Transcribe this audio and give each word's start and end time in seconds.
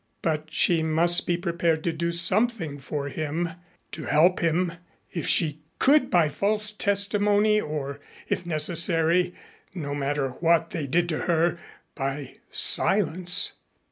But 0.23 0.45
she 0.51 0.81
must 0.81 1.27
be 1.27 1.37
prepared 1.37 1.83
to 1.83 1.93
do 1.93 2.11
something 2.11 2.79
for 2.79 3.07
him, 3.09 3.49
to 3.91 4.05
help 4.05 4.39
him, 4.39 4.71
if 5.11 5.27
she 5.27 5.59
could 5.77 6.09
by 6.09 6.27
false 6.27 6.71
testimony 6.71 7.61
or 7.61 7.99
if 8.27 8.43
necessary, 8.43 9.35
no 9.75 9.93
matter 9.93 10.29
what 10.39 10.71
they 10.71 10.87
did 10.87 11.07
to 11.09 11.19
her, 11.25 11.59
by 11.93 12.37
silence. 12.49 13.57